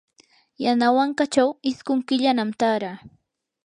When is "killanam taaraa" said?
2.07-2.97